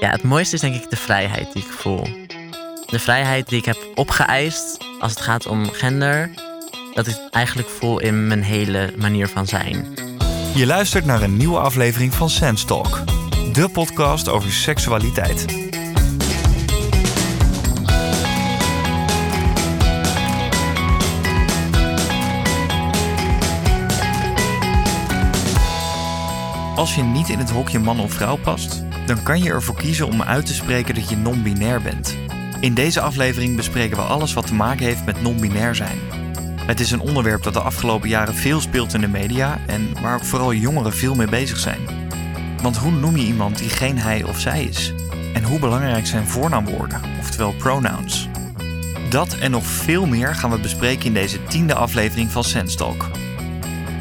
[0.00, 2.02] Ja, het mooiste is denk ik de vrijheid die ik voel.
[2.86, 6.30] De vrijheid die ik heb opgeëist als het gaat om gender.
[6.94, 9.86] Dat ik eigenlijk voel in mijn hele manier van zijn.
[10.54, 13.02] Je luistert naar een nieuwe aflevering van Sense Talk.
[13.52, 15.62] De podcast over seksualiteit.
[26.76, 30.06] Als je niet in het hokje man of vrouw past, dan kan je ervoor kiezen
[30.06, 32.16] om uit te spreken dat je non-binair bent.
[32.60, 35.98] In deze aflevering bespreken we alles wat te maken heeft met non-binair zijn.
[36.66, 40.14] Het is een onderwerp dat de afgelopen jaren veel speelt in de media en waar
[40.14, 41.80] ook vooral jongeren veel mee bezig zijn.
[42.62, 44.92] Want hoe noem je iemand die geen hij of zij is?
[45.34, 48.28] En hoe belangrijk zijn voornaamwoorden, oftewel pronouns?
[49.10, 53.10] Dat en nog veel meer gaan we bespreken in deze tiende aflevering van Sense Talk.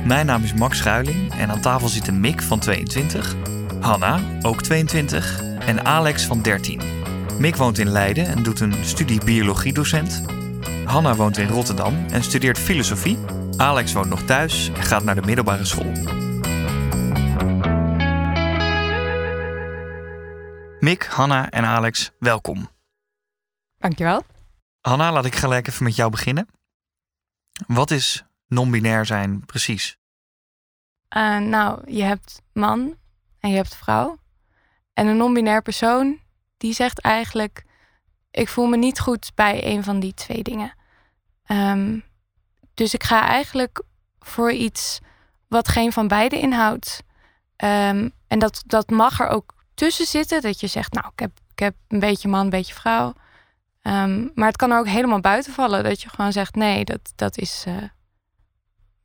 [0.06, 3.36] Mijn naam is Max Schuiling en aan tafel zitten Mick van 22,
[3.84, 6.82] Hanna, ook 22, en Alex van 13.
[7.40, 10.24] Mick woont in Leiden en doet een studie biologiedocent.
[10.86, 13.18] Hanna woont in Rotterdam en studeert filosofie.
[13.58, 15.92] Alex woont nog thuis en gaat naar de middelbare school.
[20.80, 22.70] Mick, Hanna en Alex, welkom.
[23.78, 24.24] Dankjewel.
[24.82, 26.48] Hanna, laat ik gelijk even met jou beginnen.
[27.68, 29.98] Wat is non-binair zijn precies?
[31.18, 33.02] Uh, nou, je hebt man
[33.44, 34.18] en je hebt vrouw.
[34.94, 36.20] En een non-binair persoon,
[36.58, 37.66] die zegt eigenlijk...
[38.32, 40.74] ik voel me niet goed bij een van die twee dingen.
[41.48, 42.04] Um,
[42.74, 43.82] dus ik ga eigenlijk
[44.20, 45.00] voor iets
[45.48, 47.04] wat geen van beide inhoudt.
[47.58, 50.42] Um, en dat, dat mag er ook tussen zitten.
[50.42, 53.14] Dat je zegt, nou, ik heb, ik heb een beetje man, een beetje vrouw.
[53.82, 55.84] Um, maar het kan er ook helemaal buiten vallen.
[55.84, 57.64] Dat je gewoon zegt, nee, dat, dat is...
[57.68, 57.84] Uh,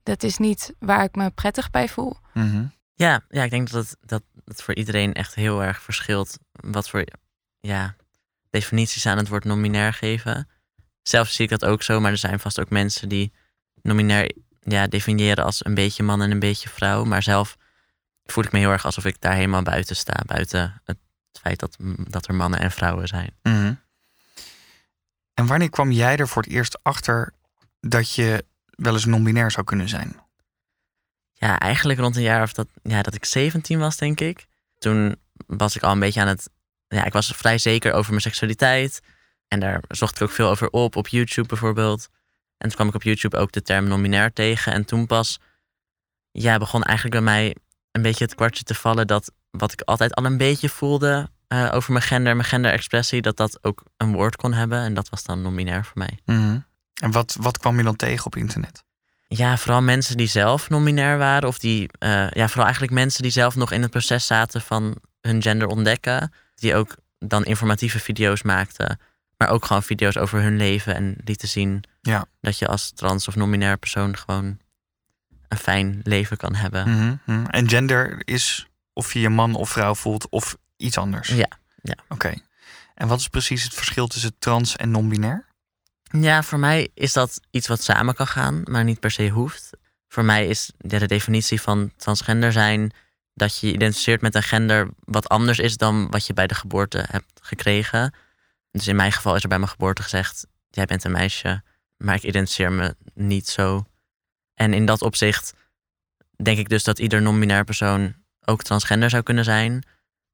[0.02, 2.16] dat is niet waar ik me prettig bij voel.
[2.32, 2.76] Mm.
[2.98, 6.38] Ja, ja, ik denk dat het, dat voor iedereen echt heel erg verschilt.
[6.52, 7.04] Wat voor
[7.60, 7.96] ja,
[8.50, 10.48] definities aan het woord nominair geven.
[11.02, 13.32] Zelf zie ik dat ook zo, maar er zijn vast ook mensen die
[13.82, 14.32] nominair
[14.62, 17.04] ja, definiëren als een beetje man en een beetje vrouw.
[17.04, 17.56] Maar zelf
[18.24, 20.22] voel ik me heel erg alsof ik daar helemaal buiten sta.
[20.26, 20.98] Buiten het
[21.32, 21.76] feit dat,
[22.08, 23.30] dat er mannen en vrouwen zijn.
[23.42, 23.80] -hmm.
[25.34, 27.32] En wanneer kwam jij er voor het eerst achter
[27.80, 30.27] dat je wel eens non-binair zou kunnen zijn?
[31.38, 34.46] Ja, eigenlijk rond een jaar of dat, ja, dat ik 17 was, denk ik.
[34.78, 35.16] Toen
[35.46, 36.50] was ik al een beetje aan het.
[36.88, 39.00] Ja, ik was vrij zeker over mijn seksualiteit.
[39.48, 42.08] En daar zocht ik ook veel over op, op YouTube bijvoorbeeld.
[42.58, 44.72] En toen kwam ik op YouTube ook de term non-binair tegen.
[44.72, 45.38] En toen pas
[46.30, 47.56] ja, begon eigenlijk bij mij
[47.92, 51.70] een beetje het kwartje te vallen dat wat ik altijd al een beetje voelde uh,
[51.72, 54.78] over mijn gender, mijn genderexpressie, dat dat ook een woord kon hebben.
[54.78, 56.18] En dat was dan non-binair voor mij.
[56.24, 56.66] -hmm.
[56.94, 58.84] En wat, wat kwam je dan tegen op internet?
[59.28, 61.48] Ja, vooral mensen die zelf non-binair waren.
[61.48, 64.96] Of die, uh, ja, vooral eigenlijk mensen die zelf nog in het proces zaten van
[65.20, 66.32] hun gender ontdekken.
[66.54, 69.00] Die ook dan informatieve video's maakten.
[69.36, 70.94] Maar ook gewoon video's over hun leven.
[70.94, 72.24] En lieten zien ja.
[72.40, 74.58] dat je als trans of non-binair persoon gewoon
[75.48, 76.88] een fijn leven kan hebben.
[76.88, 77.46] Mm -hmm.
[77.46, 81.28] En gender is of je je man of vrouw voelt of iets anders?
[81.28, 81.48] Ja.
[81.82, 81.94] ja.
[82.02, 82.12] Oké.
[82.14, 82.42] Okay.
[82.94, 85.44] En wat is precies het verschil tussen trans en non-binair?
[86.10, 89.70] Ja, voor mij is dat iets wat samen kan gaan, maar niet per se hoeft.
[90.08, 92.92] Voor mij is de definitie van transgender zijn
[93.34, 96.54] dat je je identificeert met een gender wat anders is dan wat je bij de
[96.54, 98.14] geboorte hebt gekregen.
[98.70, 101.62] Dus in mijn geval is er bij mijn geboorte gezegd: jij bent een meisje,
[101.96, 103.86] maar ik identificeer me niet zo.
[104.54, 105.54] En in dat opzicht
[106.42, 108.14] denk ik dus dat ieder non-binair persoon
[108.44, 109.84] ook transgender zou kunnen zijn.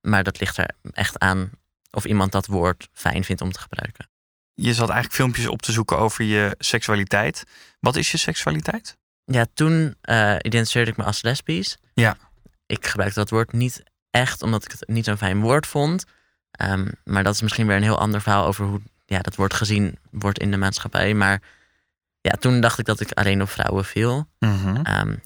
[0.01, 1.51] Maar dat ligt er echt aan
[1.91, 4.09] of iemand dat woord fijn vindt om te gebruiken.
[4.55, 7.45] Je zat eigenlijk filmpjes op te zoeken over je seksualiteit.
[7.81, 8.97] Wat is je seksualiteit?
[9.25, 11.77] Ja, toen uh, identificeerde ik me als lesbisch.
[11.95, 12.17] Ja.
[12.67, 16.05] Ik gebruikte dat woord niet echt omdat ik het niet zo'n fijn woord vond.
[16.63, 19.55] Um, maar dat is misschien weer een heel ander verhaal over hoe ja, dat woord
[19.55, 21.15] gezien wordt in de maatschappij.
[21.15, 21.43] Maar
[22.21, 24.29] ja, toen dacht ik dat ik alleen op vrouwen viel.
[24.39, 24.87] Mm -hmm.
[24.87, 25.23] um,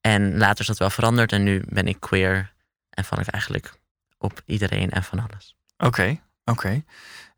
[0.00, 2.52] en later is dat wel veranderd en nu ben ik queer
[2.90, 3.72] en val ik eigenlijk
[4.18, 5.56] op iedereen en van alles.
[5.76, 6.82] Oké, okay, oké.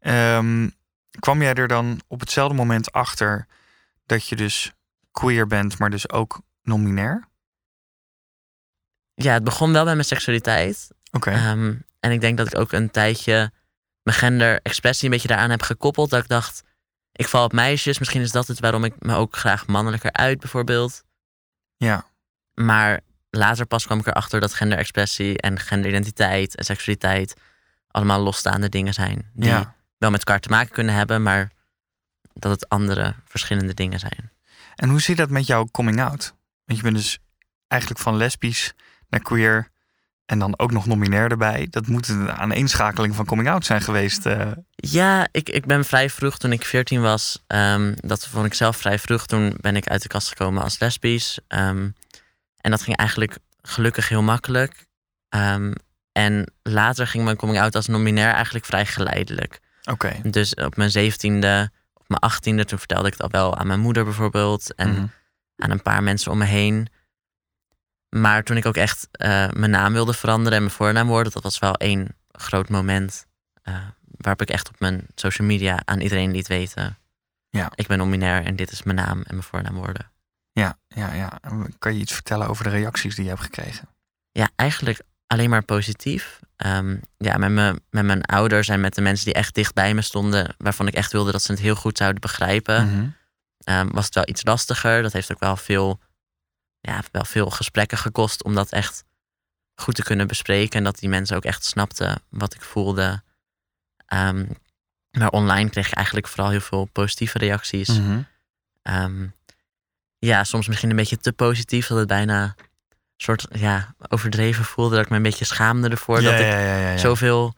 [0.01, 0.37] Okay.
[0.37, 0.75] Um,
[1.19, 3.47] kwam jij er dan op hetzelfde moment achter
[4.07, 4.73] dat je dus
[5.11, 7.29] queer bent, maar dus ook non-binair?
[9.15, 10.89] Ja, het begon wel bij mijn seksualiteit.
[11.13, 11.29] Oké.
[11.29, 11.51] Okay.
[11.51, 13.53] Um, en ik denk dat ik ook een tijdje
[14.03, 16.11] mijn genderexpressie een beetje daaraan heb gekoppeld.
[16.11, 16.63] Dat ik dacht,
[17.13, 17.99] ik val op meisjes.
[17.99, 21.05] Misschien is dat het waarom ik me ook graag mannelijker uit, bijvoorbeeld.
[21.77, 22.05] Ja.
[22.55, 23.01] Maar
[23.31, 27.35] later pas kwam ik erachter dat genderexpressie en genderidentiteit en seksualiteit
[27.89, 29.31] allemaal losstaande dingen zijn.
[29.33, 29.75] Die ja.
[30.05, 31.51] Wel met elkaar te maken kunnen hebben, maar
[32.33, 34.31] dat het andere verschillende dingen zijn.
[34.75, 36.35] En hoe zit dat met jouw coming out?
[36.65, 37.19] Want je bent dus
[37.69, 38.73] eigenlijk van lesbisch
[39.09, 39.73] naar queer
[40.27, 41.67] En dan ook nog nominair erbij.
[41.71, 44.27] Dat moet een aaneenschakeling van coming out zijn geweest.
[44.27, 44.51] eh.
[44.75, 47.43] Ja, ik, ik ben vrij vroeg toen ik 14 was.
[47.47, 49.27] ehm, dat vond ik zelf vrij vroeg.
[49.27, 51.39] Toen ben ik uit de kast gekomen als lesbisch.
[51.49, 51.89] Ehm,
[52.61, 54.87] en dat ging eigenlijk gelukkig heel makkelijk.
[55.29, 55.73] Ehm,
[56.13, 59.61] en later ging mijn coming out als nominair eigenlijk vrij geleidelijk.
[59.91, 60.21] Oké.
[60.31, 63.81] Dus op mijn zeventiende, op mijn achttiende, toen vertelde ik het al wel aan mijn
[63.81, 64.75] moeder bijvoorbeeld.
[64.75, 65.07] En Mhm.
[65.57, 66.89] aan een paar mensen om me heen.
[68.09, 71.43] Maar toen ik ook echt eh, mijn naam wilde veranderen en mijn voornaam worden, dat
[71.43, 73.27] was wel één groot moment.
[73.63, 76.99] eh, waarop ik echt op mijn social media aan iedereen liet weten.
[77.51, 77.73] Ja.
[77.75, 80.11] Ik ben nominair en dit is mijn naam en mijn voornaam worden.
[80.53, 81.41] Ja, ja, ja.
[81.79, 83.89] Kan je iets vertellen over de reacties die je hebt gekregen?
[84.31, 86.41] Ja, eigenlijk alleen maar positief.
[86.57, 89.95] Ehm, ja, met, me, met mijn ouders en met de mensen die echt dicht bij
[89.95, 92.87] me stonden, waarvan ik echt wilde dat ze het heel goed zouden begrijpen.
[92.87, 93.09] Mhm.
[93.59, 95.03] Ehm, was het wel iets lastiger.
[95.03, 96.01] Dat heeft ook wel veel,
[96.81, 99.05] ja, wel veel gesprekken gekost om dat echt
[99.75, 100.79] goed te kunnen bespreken.
[100.79, 103.23] En dat die mensen ook echt snapten wat ik voelde.
[104.07, 104.47] Ehm,
[105.11, 107.89] maar online kreeg ik eigenlijk vooral heel veel positieve reacties.
[107.89, 109.29] Mhm.
[110.19, 111.87] Ja, soms misschien een beetje te positief.
[111.87, 112.55] Dat het bijna
[113.25, 114.95] soort ja, overdreven voelde.
[114.97, 116.21] Dat ik me een beetje schaamde ervoor.
[116.21, 117.55] ja, dat ik ja, zoveel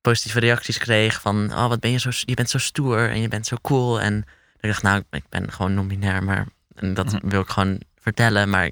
[0.00, 3.28] positieve reacties kreeg van oh wat ben je zo je bent zo stoer en je
[3.28, 4.24] bent zo cool en
[4.60, 7.28] ik dacht nou ik ben gewoon non-binair maar en dat Mhm.
[7.28, 8.70] wil ik gewoon vertellen maar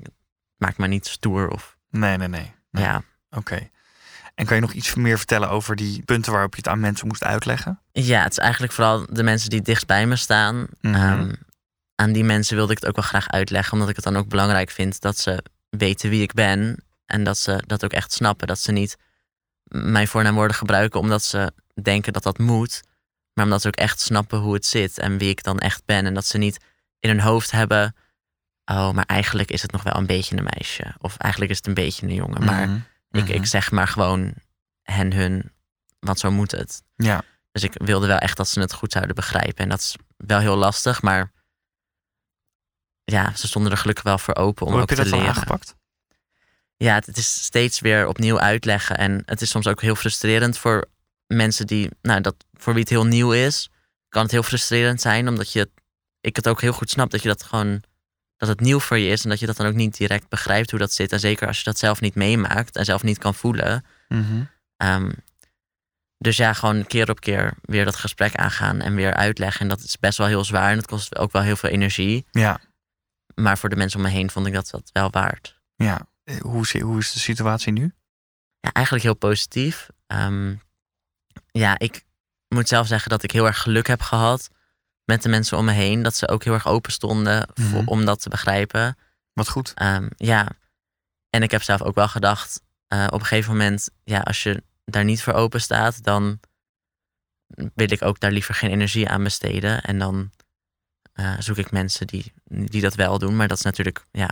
[0.56, 2.52] maak me niet stoer of Nee, nee, nee.
[2.70, 2.84] nee.
[2.84, 3.69] ja Oké.
[4.34, 7.06] En kan je nog iets meer vertellen over die punten waarop je het aan mensen
[7.06, 7.81] moest uitleggen?
[7.93, 10.66] ja het is eigenlijk vooral de mensen die dichtst bij me staan.
[10.81, 11.32] Ehm,
[11.94, 14.28] aan die mensen wilde ik het ook wel graag uitleggen omdat ik het dan ook
[14.28, 15.44] belangrijk vind dat ze
[15.79, 18.97] weten wie ik ben en dat ze dat ook echt snappen dat ze niet
[19.65, 22.82] mijn voornaamwoorden gebruiken omdat ze denken dat dat moet
[23.32, 26.06] Maar omdat ze ook echt snappen hoe het zit en wie ik dan echt ben.
[26.06, 26.59] En dat ze niet
[27.00, 27.94] in hun hoofd hebben.
[28.65, 30.94] Oh, maar eigenlijk is het nog wel een beetje een meisje.
[30.99, 32.44] Of eigenlijk is het een beetje een jongen.
[32.44, 32.79] Maar Mhm.
[33.11, 33.32] ik, Mhm.
[33.32, 34.35] ik zeg maar gewoon
[34.82, 35.53] hen, hun.
[36.00, 36.82] Want zo moet het.
[36.97, 37.23] Ja,
[37.53, 39.56] Dus ik wilde wel echt dat ze het goed zouden begrijpen.
[39.56, 41.32] En dat is wel heel lastig, maar
[43.04, 45.18] ja, ze stonden er gelukkig wel voor open om hoe ook heb je te dat
[45.18, 45.34] leren.
[45.34, 45.74] aangepakt?
[46.76, 48.96] Ja, het, het is steeds weer opnieuw uitleggen.
[48.96, 50.88] En het is soms ook heel frustrerend voor
[51.26, 53.70] mensen die, nou, dat voor wie het heel nieuw is,
[54.08, 55.70] kan het heel frustrerend zijn, omdat je,
[56.20, 57.82] ik het ook heel goed snap dat je dat gewoon,
[58.36, 60.70] dat het nieuw voor je is en dat je dat dan ook niet direct begrijpt
[60.70, 61.12] hoe dat zit.
[61.12, 63.84] En zeker als je dat zelf niet meemaakt en zelf niet kan voelen.
[64.08, 64.44] Mhm.
[64.76, 65.10] Ehm,
[66.18, 69.60] dus ja, gewoon keer op keer weer dat gesprek aangaan en weer uitleggen.
[69.60, 72.26] En dat is best wel heel zwaar en dat kost ook wel heel veel energie.
[72.30, 72.60] Ja,
[73.34, 75.60] Maar voor de mensen om me heen vond ik dat, dat wel waard.
[75.76, 76.06] ja.
[76.25, 77.94] Eh, Hoe, zi- hoe is de situatie nu?
[78.60, 79.88] Ja, eigenlijk heel positief.
[80.06, 80.54] Ehm,
[81.50, 82.04] ja, ik
[82.48, 84.50] moet zelf zeggen dat ik heel erg geluk heb gehad
[85.04, 86.02] met de mensen om me heen.
[86.02, 87.88] Dat ze ook heel erg open stonden voor- Mhm.
[87.88, 88.96] om dat te begrijpen.
[89.32, 89.72] Wat goed.
[89.75, 90.48] Ehm, ja,
[91.30, 94.62] en ik heb zelf ook wel gedacht, eh, op een gegeven moment, ja, als je
[94.84, 96.40] daar niet voor open staat, dan
[97.75, 99.82] wil ik ook daar liever geen energie aan besteden.
[99.82, 100.30] En dan
[101.14, 103.37] eh, zoek ik mensen die, die dat wel doen.
[103.37, 104.31] Maar dat is natuurlijk, ja,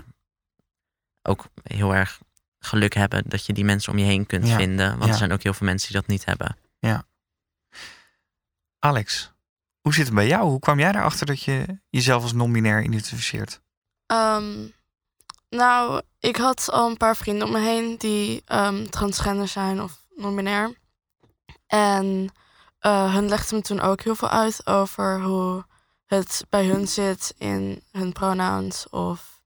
[1.22, 2.20] ook heel erg
[2.58, 4.90] geluk hebben dat je die mensen om je heen kunt Ja, vinden.
[4.90, 5.10] Want ja.
[5.10, 6.56] er zijn ook heel veel mensen die dat niet hebben.
[8.84, 9.32] Alex,
[9.80, 10.48] hoe zit het bij jou?
[10.48, 13.60] Hoe kwam jij erachter dat je jezelf als non-binair identificeert?
[14.06, 14.66] Ehm,
[15.48, 20.06] nou, ik had al een paar vrienden om me heen die ehm, transgender zijn of
[20.16, 20.74] non-binair.
[21.66, 22.32] En
[22.78, 25.64] eh, hun legden me toen ook heel veel uit over hoe
[26.12, 28.88] het bij hun zit in hun pronouns.
[28.88, 29.42] Of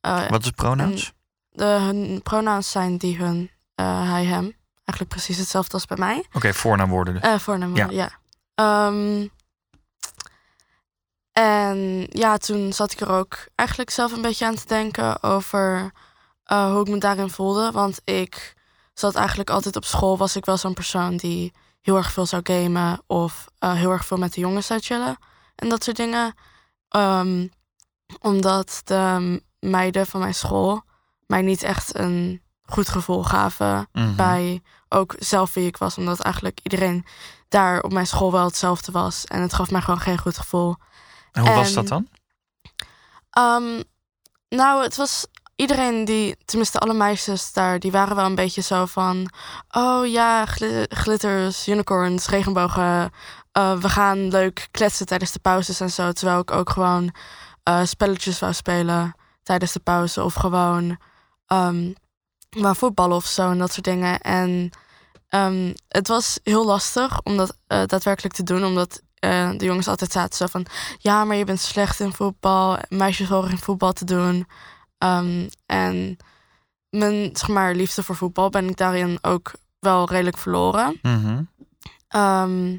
[0.00, 1.12] eh, Wat is pronouns?
[1.50, 4.56] de, hun pronouns zijn die, hun, eh, hij, hem.
[4.84, 6.26] Eigenlijk precies hetzelfde als bij mij.
[6.32, 7.22] Oké, voornaamwoorden dus.
[7.22, 8.10] Eh voornaamwoorden, ja.
[8.54, 9.26] Ehm,
[11.32, 15.92] en ja, toen zat ik er ook eigenlijk zelf een beetje aan te denken over
[16.44, 17.70] hoe ik me daarin voelde.
[17.70, 18.54] Want ik
[18.94, 22.42] zat eigenlijk altijd op school, was ik wel zo'n persoon die heel erg veel zou
[22.44, 25.18] gamen of heel erg veel met de jongens zou chillen
[25.56, 26.34] en dat soort dingen.
[26.88, 27.46] Ehm,
[28.20, 30.82] omdat de meiden van mijn school
[31.26, 34.14] mij niet echt een goed gevoel gaven Mhm.
[34.14, 35.98] bij ook zelf wie ik was.
[35.98, 37.04] Omdat eigenlijk iedereen
[37.48, 39.24] daar op mijn school wel hetzelfde was.
[39.24, 40.76] En het gaf mij gewoon geen goed gevoel.
[41.32, 42.08] En hoe was dat dan?
[43.30, 43.82] Ehm,
[44.48, 48.86] nou, het was iedereen die, tenminste alle meisjes daar, die waren wel een beetje zo
[48.86, 49.30] van...
[49.70, 53.10] Oh ja, gli- glitters, unicorns, regenbogen.
[53.56, 56.12] Eh, we gaan leuk kletsen tijdens de pauzes en zo.
[56.12, 57.14] Terwijl ik ook gewoon
[57.62, 60.22] eh, spelletjes wou spelen tijdens de pauze.
[60.24, 60.98] Of gewoon
[61.46, 61.92] ehm
[62.50, 64.20] wou voetballen of zo en dat soort dingen.
[64.20, 64.70] En
[65.28, 68.64] ehm, het was heel lastig om dat eh, daadwerkelijk te doen.
[68.64, 69.04] Omdat
[69.56, 70.66] de jongens altijd zaten zo van...
[70.98, 72.78] Ja, maar je bent slecht in voetbal.
[72.88, 74.46] Meisjes horen in voetbal te doen.
[74.98, 76.16] Ehm, en
[76.90, 81.00] mijn zeg maar, liefde voor voetbal ben ik daarin ook wel redelijk verloren.
[82.08, 82.76] Ehm,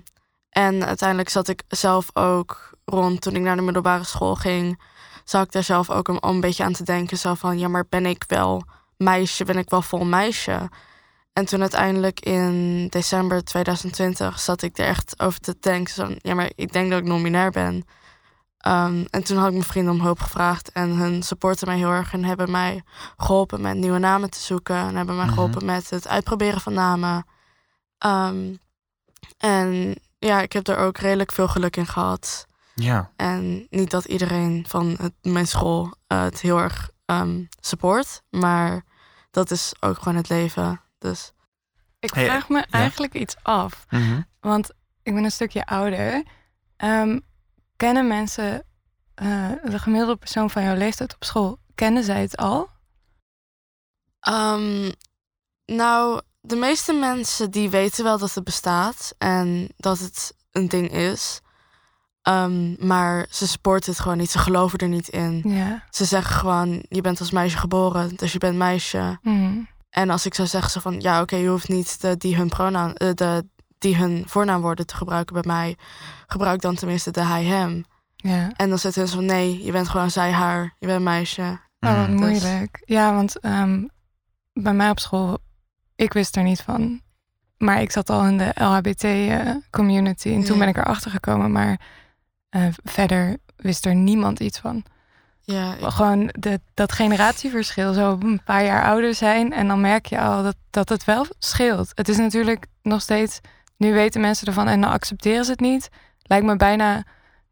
[0.57, 4.81] en uiteindelijk zat ik zelf ook rond toen ik naar de middelbare school ging.
[5.23, 7.17] Zat ik daar zelf ook een, een beetje aan te denken.
[7.17, 8.63] Zo van, ja, maar ben ik wel
[8.97, 9.45] meisje?
[9.45, 10.69] Ben ik wel vol meisje?
[11.33, 15.93] En toen uiteindelijk in december 2020 zat ik er echt over te denken.
[15.93, 17.85] Zo, ja, maar ik denk dat ik non-binair ben.
[18.57, 20.71] Ehm, en toen had ik mijn vrienden om hulp gevraagd.
[20.71, 22.83] En hun supporten mij heel erg en hebben mij
[23.17, 24.75] geholpen met nieuwe namen te zoeken.
[24.75, 25.33] En hebben mij Mhm.
[25.33, 27.25] geholpen met het uitproberen van namen.
[27.97, 28.55] Ehm,
[29.37, 32.47] en ja, ik heb er ook redelijk veel geluk in gehad.
[32.75, 33.11] Ja.
[33.15, 38.21] En niet dat iedereen van het, mijn school eh, het heel erg ehm, support.
[38.29, 38.83] Maar
[39.31, 40.81] dat is ook gewoon het leven.
[40.97, 41.31] Dus
[41.99, 43.85] Ik vraag me eigenlijk iets af.
[43.89, 44.21] Mhm.
[44.39, 44.69] Want
[45.03, 46.23] ik ben een stukje ouder.
[46.77, 47.19] Ehm,
[47.75, 48.63] kennen mensen,
[49.13, 52.69] eh, de gemiddelde persoon van jouw leeftijd op school, kennen zij het al?
[54.19, 54.91] Ehm,
[55.65, 60.91] nou, de meeste mensen die weten wel dat het bestaat en dat het een ding
[60.91, 61.41] is.
[62.21, 64.31] Ehm, maar ze supporten het gewoon niet.
[64.31, 65.41] Ze geloven er niet in.
[65.45, 65.83] Ja.
[65.89, 69.17] Ze zeggen gewoon, je bent als meisje geboren, dus je bent meisje.
[69.21, 69.57] Mhm.
[69.89, 72.49] En als ik zou zeggen zo van, ja oké, je hoeft niet de, die, hun
[72.49, 75.77] pronaam, eh, de, die hun voornaamwoorden te gebruiken bij mij.
[76.27, 77.83] Gebruik dan tenminste de hij, hem.
[78.15, 78.51] Ja.
[78.55, 80.75] En dan zitten ze van, nee, je bent gewoon zij, haar.
[80.79, 81.59] Je bent meisje.
[81.79, 82.15] Oh, wat Mhm.
[82.17, 82.81] moeilijk.
[82.85, 83.83] Ja, want ehm,
[84.53, 85.37] bij mij op school,
[85.97, 87.01] ik wist er niet van.
[87.57, 90.59] Maar ik zat al in de LHBT-community en toen Ja.
[90.59, 91.51] ben ik erachter gekomen.
[91.51, 91.79] Maar
[92.49, 94.83] eh, verder wist er niemand iets van.
[95.41, 99.53] Ja, ik- Gewoon de, dat generatieverschil, zo een paar jaar ouder zijn.
[99.53, 101.91] En dan merk je al dat, dat het wel scheelt.
[101.95, 103.39] Het is natuurlijk nog steeds,
[103.77, 105.89] nu weten mensen ervan en dan accepteren ze het niet.
[106.21, 107.03] Lijkt me bijna,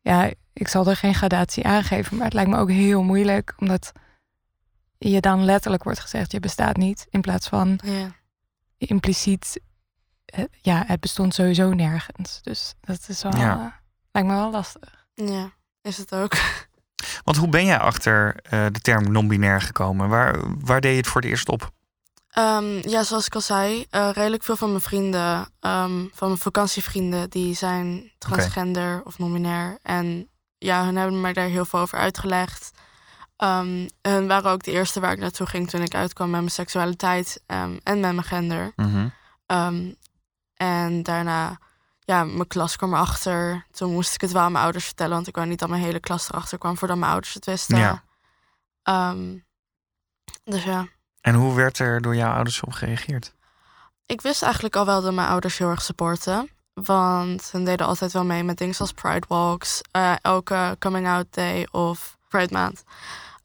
[0.02, 3.92] ja, ik zal er geen gradatie aangeven, maar het lijkt me ook heel moeilijk, omdat
[4.98, 8.12] je dan letterlijk wordt gezegd, je bestaat niet, in plaats van ja.
[8.86, 9.60] Impliciet,
[10.26, 12.40] eh, ja, het bestond sowieso nergens.
[12.42, 13.54] Dus dat is wel, Ja.
[13.54, 13.66] eh,
[14.12, 15.08] lijkt me wel lastig.
[15.14, 15.52] ja,
[15.82, 16.34] is het ook.
[17.24, 20.10] Want hoe ben jij achter eh, de term non-binair gekomen?
[20.10, 21.72] Waar, waar deed je het voor het eerst op?
[22.30, 26.40] Ehm, ja, zoals ik al zei, eh, redelijk veel van mijn vrienden, ehm, van mijn
[26.40, 29.78] vakantievrienden, die zijn transgender of non-binair.
[29.82, 32.72] En ja, hun hebben mij daar heel veel over uitgelegd.
[33.38, 36.52] Ehm hun waren ook de eerste waar ik naartoe ging toen ik uitkwam met mijn
[36.52, 38.72] seksualiteit ehm, en met mijn gender.
[38.76, 39.08] Mhm.
[39.46, 39.94] Ehm,
[40.54, 41.60] en daarna,
[42.00, 43.66] ja, mijn klas kwam erachter.
[43.72, 45.82] Toen moest ik het wel aan mijn ouders vertellen, want ik wou niet dat mijn
[45.82, 47.78] hele klas erachter kwam voordat mijn ouders het wisten.
[47.78, 48.04] Ja.
[50.44, 50.88] Dus ja.
[51.22, 53.34] En hoe werd er door jouw ouders op gereageerd?
[54.06, 56.50] Ik wist eigenlijk al wel dat mijn ouders heel erg supporten.
[56.74, 61.26] Want hun deden altijd wel mee met dingen zoals Pride Walks, eh, elke coming out
[61.30, 62.84] day of Pride Maand.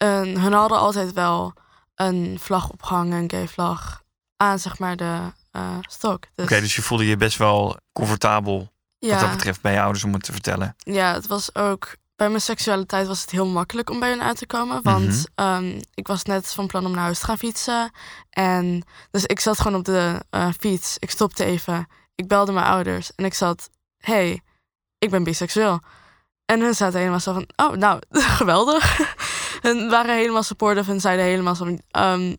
[0.00, 1.52] En hun hadden altijd wel
[1.94, 4.02] een vlag opgehangen, een gay vlag,
[4.36, 5.18] aan zeg maar de
[5.50, 6.24] eh, stok.
[6.34, 9.80] Dus, Oké, dus je voelde je best wel comfortabel ja, wat dat betreft bij je
[9.80, 10.74] ouders om het te vertellen.
[10.78, 11.96] ja, het was ook...
[12.16, 14.82] Bij mijn seksualiteit was het heel makkelijk om bij hen uit te komen.
[14.82, 15.24] Want Mhm.
[15.34, 17.90] ehm, ik was net van plan om naar huis te gaan fietsen.
[18.30, 20.96] En dus ik zat gewoon op de eh, fiets.
[20.98, 21.86] Ik stopte even.
[22.14, 23.14] Ik belde mijn ouders.
[23.14, 24.40] En ik zat, hey,
[24.98, 25.80] ik ben biseksueel.
[26.44, 28.00] En hun zaten helemaal zo van, oh, nou,
[28.38, 29.09] geweldig.
[29.60, 32.34] Hun waren helemaal supportive en zeiden helemaal zo van, ehm,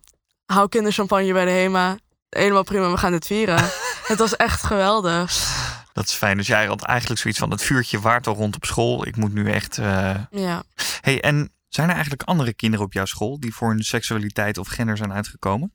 [0.46, 1.98] hou kinderchampagne bij de HEMA.
[2.30, 3.58] Helemaal prima, we gaan dit vieren.
[4.12, 5.60] het was echt geweldig.
[5.94, 6.38] Dat is fijn.
[6.38, 9.08] Dus jij had eigenlijk zoiets van het vuurtje waart al rond op school.
[9.08, 9.78] Ik moet nu echt.
[9.78, 10.64] eh, Ja.
[11.02, 14.68] Hey, en zijn er eigenlijk andere kinderen op jouw school die voor hun seksualiteit of
[14.68, 15.74] gender zijn uitgekomen?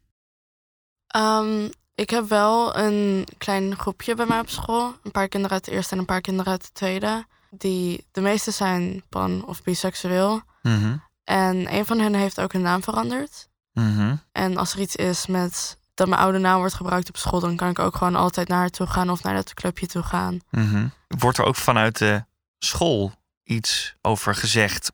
[1.07, 4.95] Ehm, ik heb wel een klein groepje bij mij op school.
[5.03, 7.27] Een paar kinderen uit de eerste en een paar kinderen uit de tweede.
[7.51, 10.43] Die, de meeste zijn pan of biseksueel.
[10.63, 10.97] Mhm.
[11.27, 13.49] En een van hen heeft ook hun naam veranderd.
[13.73, 14.17] Mhm.
[14.33, 17.57] En als er iets is met dat mijn oude naam wordt gebruikt op school, dan
[17.57, 20.41] kan ik ook gewoon altijd naar haar toe gaan of naar dat clubje toe gaan.
[20.51, 20.87] Mhm.
[21.09, 22.25] Wordt er ook vanuit de
[22.59, 23.13] school
[23.45, 24.91] iets over gezegd?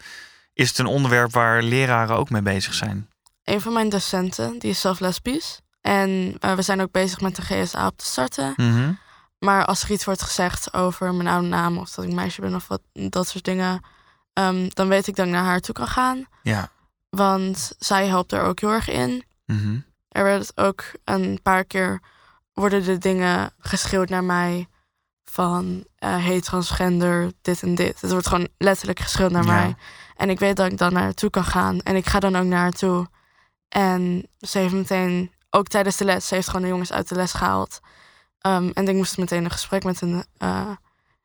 [0.53, 3.09] Is het een onderwerp waar leraren ook mee bezig zijn?
[3.45, 5.61] Een van mijn docenten, die is zelf lesbisch.
[5.81, 8.53] En eh, we zijn ook bezig met de GSA op te starten.
[8.57, 8.93] Mhm.
[9.39, 12.55] Maar als er iets wordt gezegd over mijn oude naam of dat ik meisje ben
[12.55, 13.81] of wat, dat soort dingen,
[14.33, 16.27] ehm, dan weet ik dat ik naar haar toe kan gaan.
[16.43, 16.69] Ja.
[17.11, 19.25] Want zij helpt er ook heel erg in.
[19.47, 19.79] Mhm.
[20.09, 22.01] Er werd ook een paar keer
[22.53, 24.67] worden de dingen geschreeuwd naar mij
[25.25, 28.01] van hey transgender, dit en dit.
[28.01, 29.53] Het wordt gewoon letterlijk geschreeuwd naar Ja.
[29.55, 29.75] mij.
[30.17, 31.81] En ik weet dat ik dan naar haar toe kan gaan.
[31.81, 33.07] En ik ga dan ook naar haar toe.
[33.69, 37.15] En ze heeft meteen, ook tijdens de les, ze heeft gewoon de jongens uit de
[37.15, 37.81] les gehaald.
[38.39, 40.71] Ehm, en ik moest meteen een gesprek met hen eh,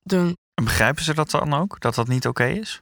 [0.03, 0.37] doen.
[0.53, 1.79] En begrijpen ze dat dan ook?
[1.79, 2.81] Dat dat niet oké is?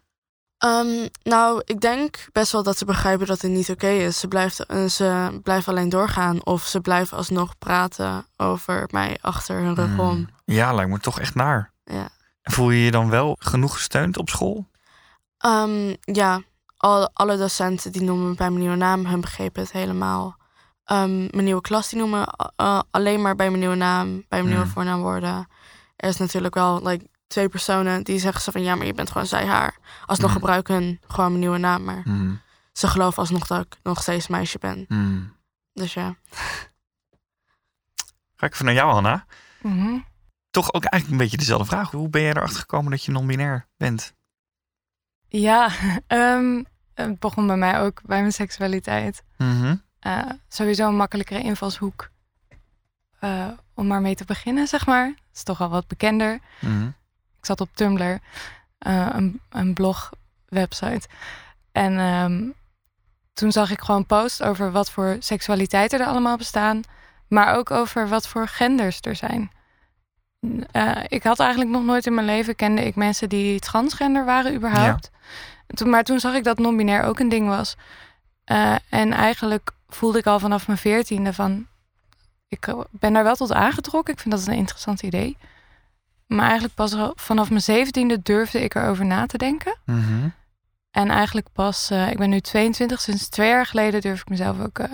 [0.58, 4.20] Ehm, nou, ik denk best wel dat ze begrijpen dat het niet oké is.
[4.20, 6.46] Ze blijft, eh, ze blijft alleen doorgaan.
[6.46, 10.10] Of ze blijven alsnog praten over mij achter hun rug om.
[10.16, 10.30] Hmm.
[10.46, 11.72] Ja, lijkt me toch echt naar.
[11.84, 12.10] Ja.
[12.44, 14.68] Voel je je dan wel genoeg gesteund op school?
[15.38, 16.42] Ehm, ja,
[16.78, 19.06] al, alle docenten die noemen me bij mijn nieuwe naam.
[19.06, 20.38] Hun begrepen het helemaal.
[20.84, 22.28] Ehm, mijn nieuwe klas die noemen
[22.62, 24.08] uh, alleen maar bij mijn nieuwe naam.
[24.12, 24.72] Bij mijn nieuwe Hmm.
[24.74, 25.48] voornaamwoorden.
[25.96, 28.62] Er is natuurlijk wel like, twee personen die zeggen ze van...
[28.64, 29.78] ja, maar je bent gewoon zij, haar.
[30.06, 30.40] Alsnog Hmm.
[30.40, 31.84] gebruiken hun gewoon mijn nieuwe naam.
[31.84, 32.42] Maar Hmm.
[32.74, 34.86] ze geloven alsnog dat ik nog steeds meisje ben.
[34.88, 35.36] Hmm.
[35.74, 36.16] Dus ja.
[38.36, 39.26] Ga ik even naar jou, Hanna.
[39.62, 40.00] Mhm.
[40.50, 41.92] Toch ook eigenlijk een beetje dezelfde vraag.
[41.92, 44.14] Hoe ben jij erachter gekomen dat je non-binair bent?
[45.28, 45.70] Ja,
[46.08, 46.64] ehm,
[46.94, 49.24] het begon bij mij ook bij mijn seksualiteit.
[49.38, 49.76] Mhm.
[50.00, 52.10] Eh, sowieso een makkelijkere invalshoek
[53.20, 55.06] eh, om maar mee te beginnen, zeg maar.
[55.08, 56.40] Het is toch al wat bekender.
[56.62, 56.90] Mhm.
[57.46, 58.20] Ik zat op Tumblr,
[58.78, 61.08] eh, een, een blog-website.
[61.72, 62.50] En ehm,
[63.34, 66.82] toen zag ik gewoon posts over wat voor seksualiteiten er allemaal bestaan.
[67.28, 69.52] Maar ook over wat voor genders er zijn.
[70.72, 74.56] Eh, ik had eigenlijk nog nooit in mijn leven kende ik mensen die transgender waren
[74.56, 75.12] überhaupt.
[75.68, 77.76] Toen, maar toen zag ik dat non-binair ook een ding was.
[78.44, 81.68] Eh, en eigenlijk voelde ik al vanaf mijn veertiende van...
[82.48, 84.14] Ik ben daar wel tot aangetrokken.
[84.14, 85.38] Ik vind dat een interessant idee.
[86.28, 89.78] Maar eigenlijk pas vanaf mijn zeventiende durfde ik erover na te denken.
[89.86, 90.28] Mhm.
[90.92, 94.60] En eigenlijk pas, eh, ik ben nu 22, sinds twee jaar geleden durf ik mezelf
[94.60, 94.94] ook eh,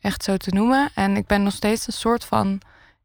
[0.00, 0.90] echt zo te noemen.
[0.94, 2.60] En ik ben nog steeds een soort van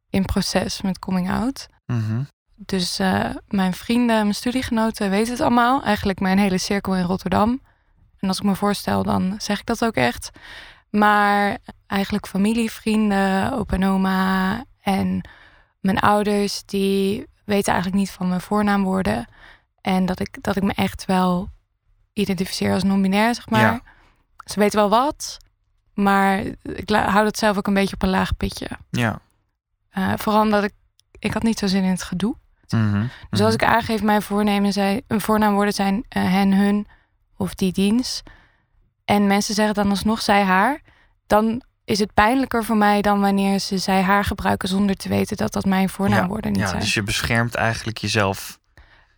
[0.09, 1.67] in proces met coming out.
[1.85, 2.23] Mhm.
[2.55, 5.83] Dus eh, mijn vrienden, mijn studiegenoten weten het allemaal.
[5.83, 7.61] Eigenlijk mijn hele cirkel in Rotterdam.
[8.19, 10.29] En als ik me voorstel, dan zeg ik dat ook echt.
[10.89, 15.29] Maar eigenlijk familie, vrienden, opa en oma en
[15.79, 19.27] mijn ouders, die weten eigenlijk niet van mijn voornaamwoorden.
[19.81, 21.49] En dat ik, dat ik me echt wel
[22.13, 23.61] identificeer als non-binair, zeg maar.
[23.61, 23.81] Ja.
[24.45, 25.37] Ze weten wel wat,
[25.93, 28.69] maar ik hou dat zelf ook een beetje op een laag pitje.
[28.89, 29.19] Ja.
[29.89, 30.73] Eh, vooral omdat ik,
[31.19, 32.35] ik had niet zo zin in het gedoe.
[32.69, 33.05] Mhm.
[33.29, 36.87] Dus als ik aangeef, mijn voornemen zijn, een voornaamwoorden zijn eh, hen, hun
[37.37, 38.23] of die dienst.
[39.05, 40.81] En mensen zeggen dan alsnog zij, haar.
[41.27, 45.37] Dan is het pijnlijker voor mij dan wanneer ze zij, haar gebruiken zonder te weten
[45.37, 46.79] dat dat mijn voornaamwoorden niet ja, zijn.
[46.79, 48.59] dus je beschermt eigenlijk jezelf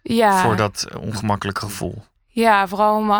[0.02, 2.04] ja, voor dat ongemakkelijke gevoel.
[2.28, 3.12] ja, vooral om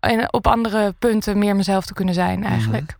[0.00, 2.22] eh, op andere punten meer mezelf te kunnen Mhm.
[2.24, 2.96] zijn eigenlijk.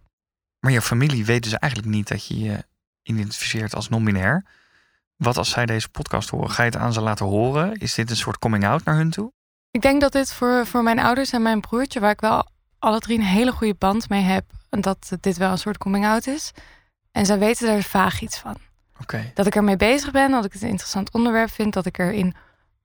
[0.59, 2.64] Maar je familie weet dus eigenlijk niet dat je je
[3.02, 4.44] identificeert als non-binair.
[5.16, 6.50] Wat als zij deze podcast horen?
[6.50, 7.74] Ga je het aan ze laten horen?
[7.76, 9.33] Is dit een soort coming-out naar hun toe?
[9.70, 12.46] Ik denk dat dit voor, voor mijn ouders en mijn broertje, waar ik wel
[12.78, 14.44] alle drie een hele goede band mee heb,
[14.81, 16.53] dat dit wel een soort coming-out is.
[17.11, 18.57] En zij weten daar vaag iets van.
[19.01, 19.31] Oké.
[19.35, 22.35] Dat ik ermee bezig ben, dat ik het een interessant onderwerp vind, dat ik erin,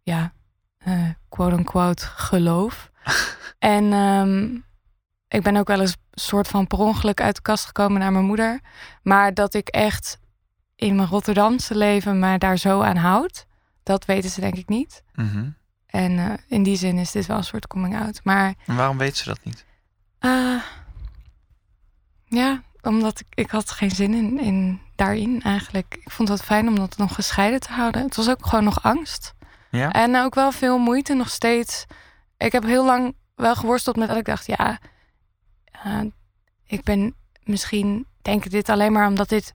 [0.01, 0.33] ja,
[0.77, 2.91] eh, quote-unquote, geloof.
[3.59, 4.55] en ehm,
[5.27, 8.25] ik ben ook wel eens soort van per ongeluk uit de kast gekomen naar mijn
[8.25, 8.59] moeder.
[9.03, 10.19] Maar dat ik echt
[10.75, 13.45] in mijn Rotterdamse leven me daar zo aan houd,
[13.83, 15.03] dat weten ze denk ik niet.
[15.13, 15.49] Mhm.
[15.85, 18.19] En eh, in die zin is dit wel een soort coming out.
[18.23, 19.65] Maar En waarom weten ze dat niet?
[20.19, 20.55] eh,
[22.27, 25.97] ja, omdat ik, ik had geen zin in, in daarin eigenlijk.
[25.99, 28.01] Ik vond het fijn om dat nog gescheiden te houden.
[28.01, 29.33] Het was ook gewoon nog angst.
[29.71, 29.91] Ja?
[29.91, 31.85] En ook wel veel moeite nog steeds.
[32.37, 34.79] Ik heb heel lang wel geworsteld met dat ik dacht, ja,
[35.71, 36.01] eh,
[36.65, 39.53] ik ben misschien, denk ik dit alleen maar omdat dit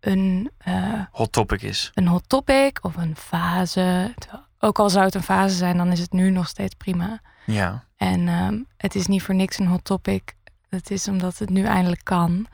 [0.00, 1.90] een, eh, Hot topic is.
[1.94, 4.14] een hot topic of een fase.
[4.58, 7.20] Ook al zou het een fase zijn, dan is het nu nog steeds prima.
[7.46, 7.84] Ja.
[7.96, 10.35] En ehm, het is niet voor niks een hot topic.
[10.68, 12.46] Het is omdat het nu eindelijk kan.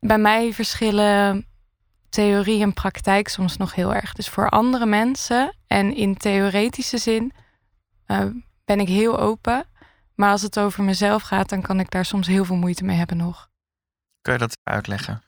[0.00, 1.46] Bij mij verschillen
[2.08, 4.12] theorie en praktijk soms nog heel erg.
[4.12, 7.32] Dus voor andere mensen en in theoretische zin
[8.06, 8.24] eh,
[8.64, 9.64] ben ik heel open.
[10.14, 12.96] Maar als het over mezelf gaat, dan kan ik daar soms heel veel moeite mee
[12.96, 13.48] hebben nog.
[14.22, 15.22] Kun je dat uitleggen?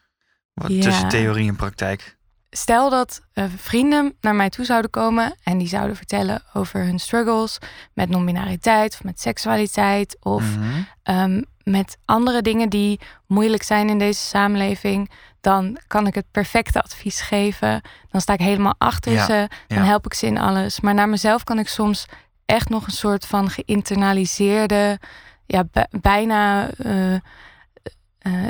[0.55, 0.83] Wat Ja.
[0.83, 2.17] tussen theorie en praktijk?
[2.51, 6.99] Stel dat eh, vrienden naar mij toe zouden komen en die zouden vertellen over hun
[6.99, 7.59] struggles
[7.95, 10.83] met non-binariteit of met seksualiteit of Mhm.
[11.03, 16.83] Ehm, met andere dingen die moeilijk zijn in deze samenleving, dan kan ik het perfecte
[16.83, 17.81] advies geven.
[18.11, 19.49] Dan sta ik helemaal achter Ja, ze.
[19.67, 19.85] Dan ja.
[19.85, 20.81] help ik ze in alles.
[20.81, 22.07] Maar naar mezelf kan ik soms
[22.45, 24.99] echt nog een soort van geïnternaliseerde,
[25.47, 27.21] ja, bijna eh, eh,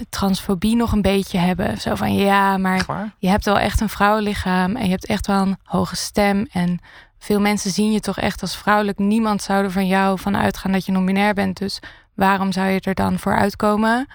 [0.09, 1.81] transfobie nog een beetje hebben.
[1.81, 5.40] Zo van ja, maar je hebt wel echt een vrouwenlichaam en je hebt echt wel
[5.40, 6.46] een hoge stem.
[6.52, 6.81] En
[7.18, 8.98] veel mensen zien je toch echt als vrouwelijk.
[8.98, 11.57] Niemand zou er van jou van uitgaan dat je non-binair bent.
[11.57, 11.81] Dus
[12.18, 14.07] waarom zou je er dan voor uitkomen?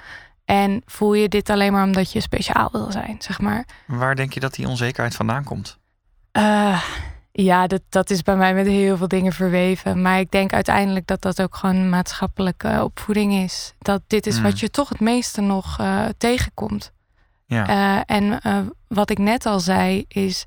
[0.46, 3.66] En voel je dit alleen maar omdat je speciaal wil zijn, zeg maar?
[3.88, 5.78] Waar denk je dat die onzekerheid vandaan komt?
[6.32, 6.84] Eh,
[7.32, 10.02] Ja, dat, dat is bij mij met heel veel dingen verweven.
[10.02, 13.74] Maar ik denk uiteindelijk dat dat ook gewoon maatschappelijke opvoeding is.
[13.80, 14.44] Dat dit is Mm.
[14.44, 16.92] wat je toch het meeste nog eh, tegenkomt.
[17.46, 17.68] Ja.
[17.68, 18.40] Eh, en
[18.88, 20.46] wat ik net al zei, is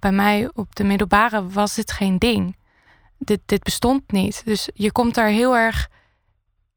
[0.00, 2.56] bij mij op de middelbare was dit geen ding.
[3.18, 4.42] Dit, dit bestond niet.
[4.44, 5.88] Dus je komt daar heel erg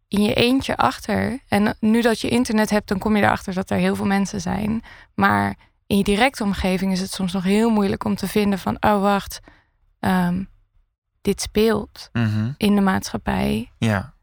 [0.10, 1.40] in je eentje achter.
[1.48, 4.42] En nu dat je internet hebt, dan kom je erachter dat er heel veel mensen
[4.42, 4.82] zijn.
[5.16, 5.56] Maar
[5.88, 9.02] in je directe omgeving is het soms nog heel moeilijk om te vinden van, oh
[9.02, 9.40] wacht,
[10.00, 10.44] ehm,
[11.22, 12.52] dit speelt Mhm.
[12.58, 13.72] in de maatschappij.
[13.78, 14.14] ja.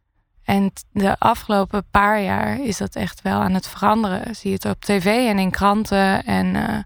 [0.45, 4.37] En de afgelopen paar jaar is dat echt wel aan het veranderen.
[4.37, 6.79] Zie je het op tv en in kranten en eh,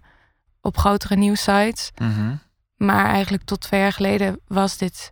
[0.61, 1.91] op grotere nieuwsites.
[2.01, 2.35] Mhm.
[2.75, 5.11] Maar eigenlijk tot twee jaar geleden was dit.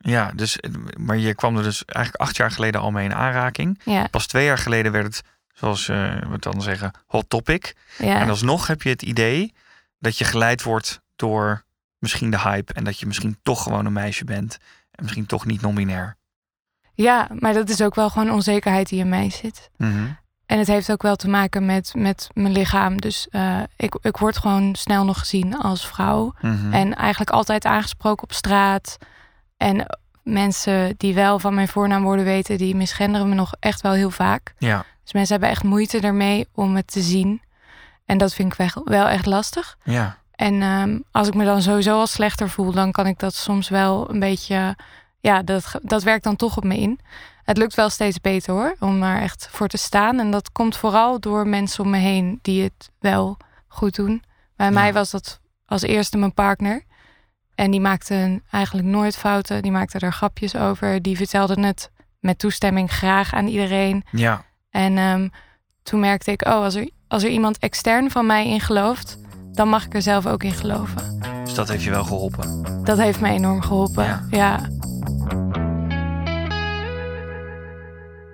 [0.00, 0.58] Ja, dus,
[0.98, 3.80] maar je kwam er dus eigenlijk acht jaar geleden al mee in aanraking.
[3.84, 5.22] Ja, Pas twee jaar geleden werd het,
[5.54, 7.74] zoals eh, we het dan zeggen, hot topic.
[7.98, 9.54] ja, En alsnog heb je het idee
[9.98, 11.64] dat je geleid wordt door
[11.98, 12.72] misschien de hype.
[12.72, 14.58] En dat je misschien toch gewoon een meisje bent.
[14.90, 16.16] En misschien toch niet non-binair.
[16.94, 19.70] ja, maar dat is ook wel gewoon onzekerheid die in mij zit.
[19.76, 20.06] Mhm.
[20.46, 23.00] En het heeft ook wel te maken met, met mijn lichaam.
[23.00, 26.34] Dus eh, ik, ik word gewoon snel nog gezien als vrouw.
[26.40, 26.72] Mhm.
[26.72, 28.96] En eigenlijk altijd aangesproken op straat.
[29.62, 29.86] En
[30.22, 34.54] mensen die wel van mijn voornaamwoorden weten, die misgenderen me nog echt wel heel vaak.
[34.58, 37.42] Ja, Dus mensen hebben echt moeite ermee om het te zien.
[38.06, 39.76] En dat vind ik wel- echt lastig.
[39.84, 43.34] ja, En ehm, als ik me dan sowieso al slechter voel, dan kan ik dat
[43.34, 44.76] soms wel een beetje.
[45.20, 47.00] Ja, dat, dat werkt dan toch op me in.
[47.44, 50.18] Het lukt wel steeds beter hoor, om daar echt voor te staan.
[50.18, 53.36] En dat komt vooral door mensen om me heen die het wel
[53.68, 54.22] goed doen.
[54.56, 54.72] Bij Ja.
[54.72, 56.82] mij was dat als eerste mijn partner.
[57.62, 59.62] En die maakte eigenlijk nooit fouten.
[59.62, 61.02] Die maakte er grapjes over.
[61.02, 64.04] Die vertelde het met toestemming graag aan iedereen.
[64.10, 64.44] ja.
[64.70, 65.28] En ehm,
[65.82, 69.18] toen merkte ik, oh, als er, als er iemand extern van mij in gelooft,
[69.52, 71.20] dan mag ik er zelf ook in geloven.
[71.44, 72.62] Dus dat heeft je wel geholpen.
[72.84, 74.04] Dat heeft mij enorm geholpen.
[74.04, 74.26] Ja.
[74.30, 74.68] Ja.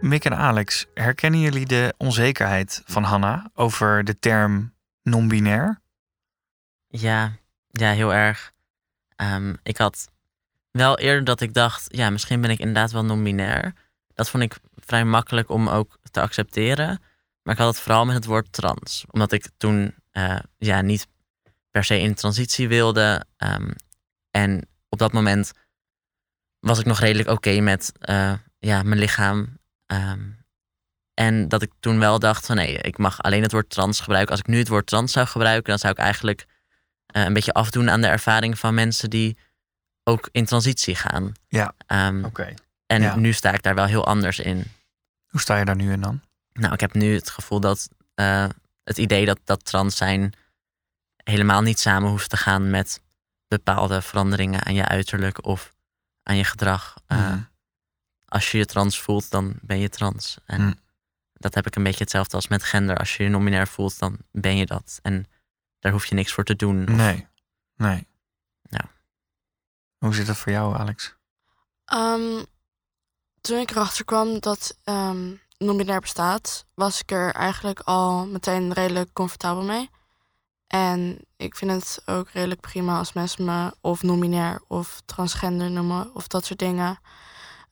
[0.01, 5.81] Mick en Alex, herkennen jullie de onzekerheid van Hanna over de term non-binair?
[6.87, 7.33] Ja,
[7.71, 8.57] ja, heel erg.
[9.19, 10.09] Ehm, ik had
[10.71, 13.75] wel eerder dat ik dacht, ja, misschien ben ik inderdaad wel non-binair.
[14.15, 17.03] Dat vond ik vrij makkelijk om ook te accepteren.
[17.43, 19.05] Maar ik had het vooral met het woord trans.
[19.11, 21.07] Omdat ik toen eh, ja, niet
[21.71, 23.25] per se in transitie wilde.
[23.37, 23.71] Ehm,
[24.31, 25.53] en op dat moment
[26.61, 29.59] was ik nog redelijk oké met eh, ja, mijn lichaam.
[29.87, 30.21] Ehm,
[31.15, 34.31] en dat ik toen wel dacht van nee, ik mag alleen het woord trans gebruiken.
[34.31, 36.47] Als ik nu het woord trans zou gebruiken, dan zou ik eigenlijk
[37.13, 39.37] een beetje afdoen aan de ervaring van mensen die
[40.05, 41.33] ook in transitie gaan.
[41.49, 41.75] Ja.
[41.87, 42.55] Ehm, Oké.
[42.87, 43.17] en ja.
[43.17, 44.65] nu sta ik daar wel heel anders in.
[45.29, 46.21] Hoe sta je daar nu in dan?
[46.53, 48.47] Nou, ik heb nu het gevoel dat eh,
[48.85, 50.33] het idee dat, dat trans zijn
[51.25, 53.03] helemaal niet samen hoeft te gaan met
[53.49, 55.73] bepaalde veranderingen aan je uiterlijk of
[56.23, 56.95] aan je gedrag.
[57.07, 57.39] Eh, Mhm.
[58.31, 60.39] Als je je trans voelt, dan ben je trans.
[60.47, 60.75] En Mm.
[61.33, 62.97] dat heb ik een beetje hetzelfde als met gender.
[62.97, 64.99] Als je je nominair voelt, dan ben je dat.
[65.03, 65.27] En
[65.79, 66.83] daar hoef je niks voor te doen.
[66.89, 67.27] Of- Nee.
[67.77, 68.07] Nee.
[68.63, 68.91] Ja.
[69.99, 71.17] Hoe zit dat voor jou, Alex?
[71.85, 72.45] Ehm,
[73.41, 79.13] toen ik erachter kwam dat ehm non-binair bestaat, was ik er eigenlijk al meteen redelijk
[79.13, 79.91] comfortabel mee.
[80.67, 86.15] En ik vind het ook redelijk prima als mensen me of non-binair of transgender noemen
[86.15, 86.99] of dat soort dingen.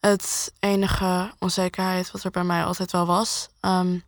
[0.00, 3.98] Het enige onzekerheid wat er bij mij altijd wel was, ehm,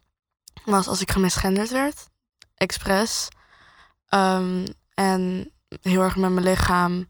[0.65, 2.09] was als ik gemisgenderd werd,
[2.55, 3.29] expres.
[4.09, 5.51] Ehm, en
[5.83, 7.09] heel erg met mijn lichaam.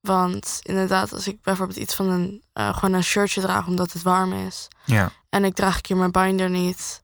[0.00, 4.02] Want inderdaad, als ik bijvoorbeeld iets van een, eh, gewoon een shirtje draag omdat het
[4.02, 4.68] warm is.
[4.84, 5.10] Ja.
[5.28, 7.02] En ik draag een keer mijn binder niet.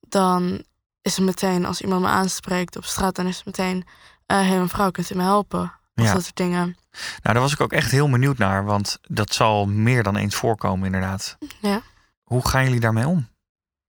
[0.00, 0.64] Dan
[1.02, 3.86] is het meteen, als iemand me aanspreekt op straat, dan is het meteen,
[4.26, 5.62] hé hey, mevrouw, kunt u me helpen?
[5.94, 6.12] Of Ja.
[6.12, 6.76] dat soort dingen.
[6.90, 10.34] Nou, daar was ik ook echt heel benieuwd naar, want dat zal meer dan eens
[10.34, 11.36] voorkomen, inderdaad.
[11.60, 11.80] Ja.
[12.22, 13.28] Hoe gaan jullie daarmee om?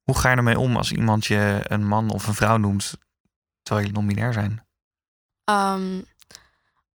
[0.04, 2.98] Hoe ga je ermee om als iemand je een man of een vrouw noemt
[3.64, 4.65] terwijl jullie non-binair zijn?
[5.46, 6.02] Ehm,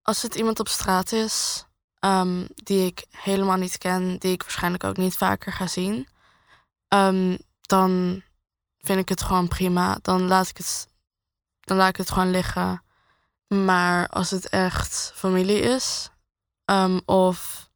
[0.02, 1.64] als het iemand op straat is
[1.98, 6.08] ehm, die ik helemaal niet ken, die ik waarschijnlijk ook niet vaker ga zien,
[6.88, 8.22] ehm, dan
[8.78, 9.98] vind ik het gewoon prima.
[10.02, 10.88] Dan laat ik het,
[11.60, 12.82] dan laat ik het gewoon liggen.
[13.46, 16.10] Maar als het echt familie is,
[17.04, 17.70] of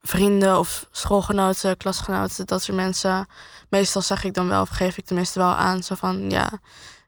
[0.00, 3.26] vrienden of schoolgenoten, klasgenoten, dat soort mensen,
[3.68, 6.60] meestal zeg ik dan wel, of geef ik tenminste wel aan, zo van ja,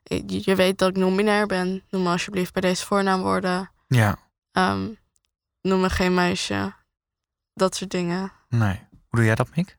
[0.03, 1.83] je, je weet dat ik non-binair ben.
[1.89, 3.71] Noem me alsjeblieft bij deze voornaamwoorden.
[3.87, 4.17] Ja,
[4.51, 4.87] Ehm,
[5.61, 6.73] noem me geen meisje.
[7.53, 8.31] Dat soort dingen.
[8.49, 8.87] nee.
[8.89, 9.77] Hoe doe jij dat, Mick?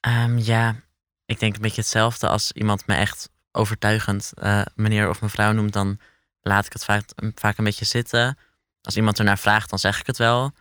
[0.00, 0.76] Ehm, ja,
[1.24, 2.28] ik denk een beetje hetzelfde.
[2.28, 5.98] Als iemand me echt overtuigend eh, meneer of mevrouw noemt, dan
[6.40, 8.38] laat ik het vaak, vaak een beetje zitten.
[8.82, 10.52] als iemand ernaar vraagt, dan zeg ik het wel.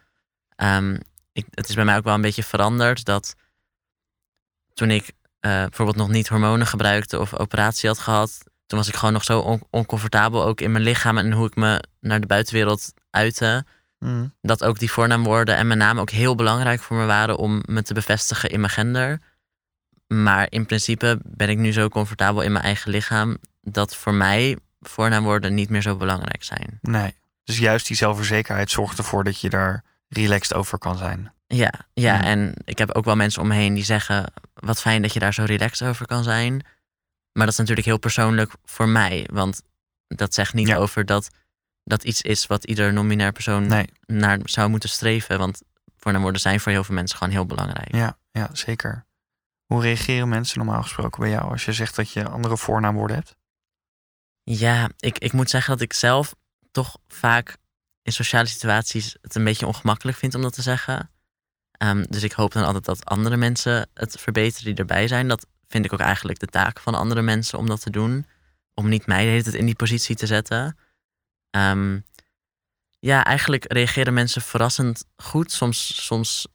[0.55, 0.97] Ehm,
[1.31, 3.35] ik, het is bij mij ook wel een beetje veranderd dat
[4.73, 8.95] toen ik eh, bijvoorbeeld nog niet hormonen gebruikte of operatie had gehad, toen was ik
[8.95, 12.27] gewoon nog zo on- oncomfortabel ook in mijn lichaam en hoe ik me naar de
[12.27, 13.65] buitenwereld uitte.
[13.99, 14.33] Mm.
[14.41, 17.81] Dat ook die voornaamwoorden en mijn naam ook heel belangrijk voor me waren om me
[17.83, 19.19] te bevestigen in mijn gender.
[20.07, 24.57] Maar in principe ben ik nu zo comfortabel in mijn eigen lichaam dat voor mij
[24.79, 26.79] voornaamwoorden niet meer zo belangrijk zijn.
[26.81, 27.15] Nee.
[27.43, 31.33] Dus juist die zelfverzekerheid zorgt ervoor dat je daar relaxed over kan zijn.
[31.47, 32.23] Ja, ja, Ja.
[32.23, 35.19] en ik heb ook wel mensen om me heen die zeggen: wat fijn dat je
[35.19, 36.65] daar zo relaxed over kan zijn.
[37.33, 39.61] Maar dat is natuurlijk heel persoonlijk voor mij, want
[40.07, 40.75] dat zegt niet Ja.
[40.75, 41.29] over dat
[41.83, 43.89] dat iets is wat ieder non-binair persoon Nee.
[44.05, 45.37] naar zou moeten streven.
[45.37, 45.61] Want
[45.97, 47.95] voornaamwoorden zijn voor heel veel mensen gewoon heel belangrijk.
[47.95, 49.05] Ja, ja, zeker.
[49.65, 53.35] Hoe reageren mensen normaal gesproken bij jou als je zegt dat je andere voornaamwoorden hebt?
[54.43, 56.35] Ja, ik, ik moet zeggen dat ik zelf
[56.71, 57.57] toch vaak
[58.01, 61.11] in sociale situaties het een beetje ongemakkelijk vind om dat te zeggen.
[61.71, 65.27] Ehm, dus ik hoop dan altijd dat andere mensen het verbeteren die erbij zijn.
[65.27, 68.25] Dat vind ik ook eigenlijk de taak van andere mensen om dat te doen.
[68.73, 70.77] Om niet mij de hele tijd in die positie te zetten.
[71.49, 71.99] Ehm,
[72.99, 75.51] ja, eigenlijk reageren mensen verrassend goed.
[75.51, 76.47] Soms, soms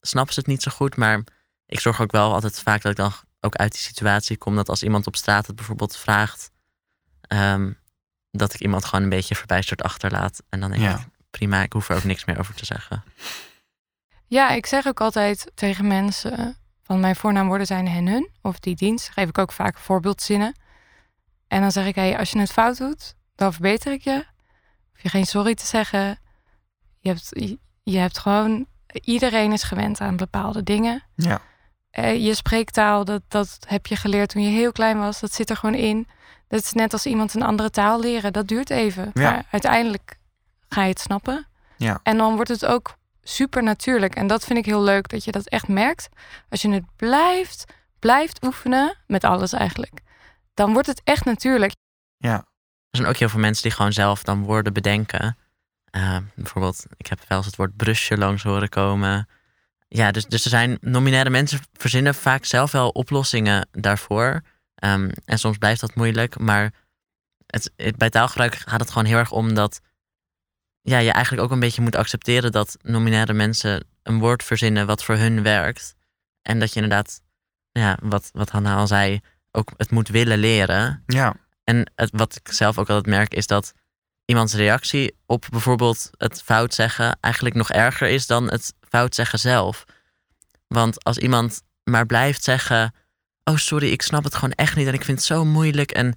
[0.00, 0.96] snappen ze het niet zo goed.
[0.96, 1.22] Maar
[1.66, 4.56] ik zorg ook wel altijd vaak dat ik dan ook uit die situatie kom.
[4.56, 6.50] Dat als iemand op straat het bijvoorbeeld vraagt.
[7.20, 7.72] ehm,
[8.30, 10.42] dat ik iemand gewoon een beetje verbijsterd achterlaat.
[10.48, 10.98] En dan denk Ja.
[10.98, 13.04] ik, prima, ik hoef er ook niks meer over te zeggen.
[14.26, 18.74] Ja, ik zeg ook altijd tegen mensen van mijn voornaamwoorden zijn hen hun of die
[18.74, 19.08] dienst.
[19.08, 20.54] Geef ik ook vaak voorbeeldzinnen.
[21.48, 24.24] En dan zeg ik, hey, als je het fout doet, dan verbeter ik je.
[24.92, 26.18] Hoef je geen sorry te zeggen.
[26.98, 31.02] Je hebt, je, hebt gewoon, iedereen is gewend aan bepaalde dingen.
[31.14, 31.40] Ja.
[31.90, 35.20] Eh, je spreektaal, dat, dat heb je geleerd toen je heel klein was.
[35.20, 36.08] Dat zit er gewoon in.
[36.48, 38.32] Dat is net als iemand een andere taal leren.
[38.32, 39.10] Dat duurt even.
[39.12, 39.30] Ja.
[39.30, 40.18] Maar uiteindelijk
[40.68, 41.46] ga je het snappen.
[41.76, 42.00] Ja.
[42.02, 42.96] En dan wordt het ook
[43.28, 44.14] super natuurlijk.
[44.14, 46.08] En dat vind ik heel leuk, dat je dat echt merkt.
[46.48, 47.64] Als je het blijft,
[47.98, 50.00] blijft oefenen, met alles eigenlijk.
[50.54, 51.74] Dan wordt het echt natuurlijk.
[52.90, 55.36] Er zijn ook heel veel mensen die gewoon zelf dan woorden bedenken.
[55.90, 59.28] Eh, bijvoorbeeld, ik heb wel eens het woord brusje langs horen komen.
[59.88, 64.42] Ja, dus, dus er zijn nominaire mensen verzinnen vaak zelf wel oplossingen daarvoor.
[64.74, 66.38] Ehm, en soms blijft dat moeilijk.
[66.38, 66.72] Maar
[67.46, 69.80] het, het- bij taalgebruik gaat het gewoon heel erg om dat
[70.86, 75.04] ja, je eigenlijk ook een beetje moet accepteren dat nominaire mensen een woord verzinnen wat
[75.04, 75.94] voor hun werkt.
[76.42, 77.20] En dat je inderdaad,
[77.72, 79.20] ja, wat, wat Hanna al zei,
[79.50, 81.02] ook het moet willen leren.
[81.06, 83.72] Ja, En het, wat ik zelf ook altijd merk is dat
[84.24, 89.38] iemands reactie op bijvoorbeeld het fout zeggen eigenlijk nog erger is dan het fout zeggen
[89.38, 89.84] zelf.
[90.66, 92.94] Want als iemand maar blijft zeggen:
[93.44, 95.90] Oh, sorry, ik snap het gewoon echt niet en ik vind het zo moeilijk.
[95.90, 96.14] En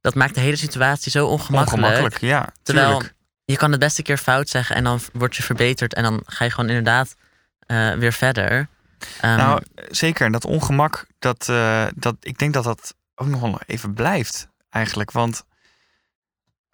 [0.00, 1.84] dat maakt de hele situatie zo ongemakkelijk.
[1.84, 2.20] ongemakkelijk.
[2.20, 3.15] Ja, Terwijl tuurlijk.
[3.46, 6.44] Je kan het beste keer fout zeggen en dan word je verbeterd en dan ga
[6.44, 7.16] je gewoon inderdaad
[7.66, 8.68] eh, weer verder.
[9.20, 10.26] Ehm, Nou, zeker.
[10.26, 14.48] En dat ongemak, dat, eh, dat, ik denk dat dat ook nog wel even blijft
[14.70, 15.10] eigenlijk.
[15.10, 15.44] Want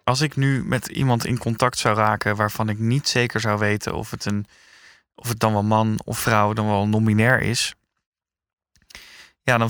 [0.03, 3.95] als ik nu met iemand in contact zou raken waarvan ik niet zeker zou weten
[3.95, 4.45] of het, een,
[5.15, 7.75] of het dan wel man of vrouw dan wel non-binair is.
[9.43, 9.69] Ja, dan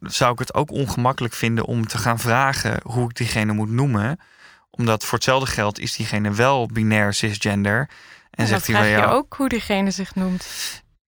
[0.00, 4.18] zou ik het ook ongemakkelijk vinden om te gaan vragen hoe ik diegene moet noemen.
[4.80, 7.78] Omdat voor hetzelfde geld is diegene wel binair cisgender.
[7.80, 7.88] En
[8.30, 10.46] En zegt hij van je ja, ook hoe diegene zich noemt.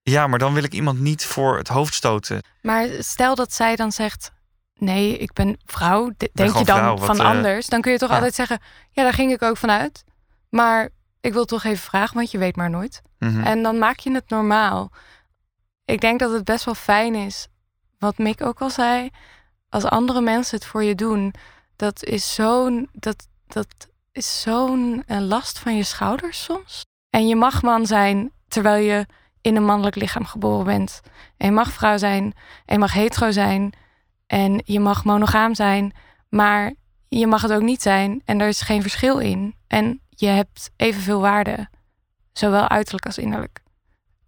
[0.03, 2.43] ja, maar dan wil ik iemand niet voor het hoofd stoten.
[2.63, 4.31] Maar stel dat zij dan zegt:
[4.75, 6.11] Nee, ik ben vrouw.
[6.17, 7.67] De- Denk je dan vrouw, van eh, anders?
[7.67, 8.15] Dan kun je toch ja.
[8.15, 8.59] altijd zeggen:
[8.91, 10.05] Ja, daar ging ik ook vanuit.
[10.49, 10.89] Maar
[11.21, 13.03] ik wil toch even vragen, want je weet maar nooit.
[13.19, 13.43] Mhm.
[13.43, 14.91] En dan maak je het normaal.
[15.85, 17.47] Ik denk dat het best wel fijn is.
[17.99, 19.11] Wat Mick ook al zei.
[19.69, 21.35] Als andere mensen het voor je doen,
[21.77, 22.89] dat is zo'n.
[22.93, 26.85] Dat, dat is zo'n eh, last van je schouders soms.
[27.11, 29.07] En je mag man zijn terwijl je
[29.41, 31.01] in een mannelijk lichaam geboren bent.
[31.37, 32.23] En je mag vrouw zijn.
[32.65, 33.73] En je mag hetero zijn.
[34.27, 35.95] En je mag monogaam zijn.
[36.29, 36.73] Maar
[37.09, 38.23] je mag het ook niet zijn.
[38.25, 39.57] En er is geen verschil in.
[39.67, 41.69] En je hebt evenveel waarde.
[42.33, 43.62] Zowel uiterlijk als innerlijk.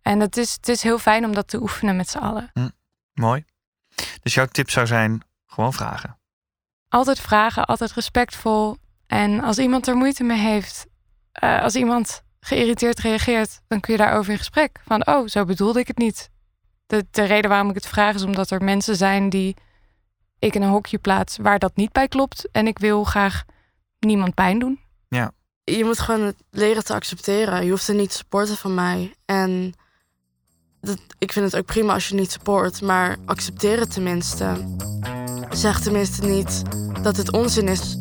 [0.03, 2.51] En het is, het is heel fijn om dat te oefenen met z'n allen.
[3.13, 3.45] Mooi.
[4.23, 6.19] Dus jouw tip zou zijn: gewoon vragen.
[6.89, 8.77] Altijd vragen, altijd respectvol.
[9.07, 10.87] En als iemand er moeite mee heeft,
[11.33, 14.81] eh, als iemand geïrriteerd reageert, dan kun je daarover in gesprek.
[14.87, 16.31] Van, oh, zo bedoelde ik het niet.
[16.87, 19.57] De, de reden waarom ik het vraag is omdat er mensen zijn die
[20.39, 22.49] ik in een hokje plaats waar dat niet bij klopt.
[22.53, 23.45] En ik wil graag
[23.99, 24.81] niemand pijn doen.
[25.65, 27.65] je moet gewoon het leren te accepteren.
[27.65, 29.15] Je hoeft het niet te supporten van mij.
[29.25, 29.73] En
[30.81, 34.77] dat, ik vind het ook prima als je niet support, maar accepteer het tenminste.
[35.51, 36.63] Zeg tenminste niet
[37.03, 37.97] dat het onzin is.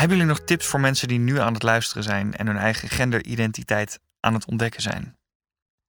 [0.00, 2.88] Hebben jullie nog tips voor mensen die nu aan het luisteren zijn en hun eigen
[2.88, 5.18] genderidentiteit aan het ontdekken zijn?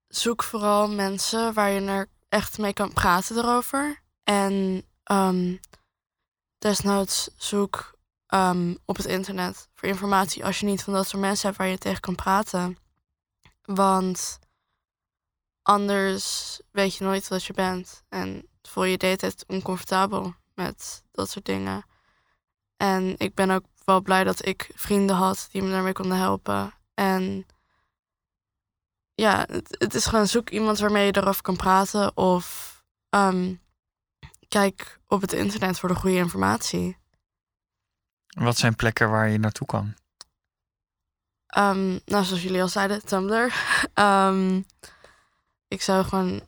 [0.08, 4.02] Zoek vooral mensen waar je er echt mee kan praten erover.
[4.24, 5.60] En um,
[6.58, 11.48] desnoods zoek um, op het internet voor informatie als je niet van dat soort mensen
[11.48, 12.78] hebt waar je tegen kan praten.
[13.62, 14.40] Want
[15.62, 21.04] anders weet je nooit wat je bent en voel je de hele tijd oncomfortabel met
[21.12, 21.86] dat soort dingen.
[22.78, 26.74] En ik ben ook wel blij dat ik vrienden had die me daarmee konden helpen.
[26.94, 27.46] En
[29.16, 32.18] ja, het, het is gewoon zoek iemand waarmee je erover kan praten.
[32.18, 32.76] Of
[33.10, 33.62] um,
[34.48, 36.98] kijk op het internet voor de goede informatie.
[38.28, 39.94] Wat zijn plekken waar je naartoe kan?
[41.58, 43.54] Um, nou, zoals jullie al zeiden, Tumblr.
[43.94, 44.66] um,
[45.76, 46.42] ik zou gewoon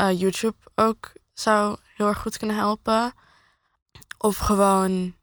[0.00, 3.12] uh, YouTube ook zou heel erg goed kunnen helpen.
[4.18, 5.14] Of gewoon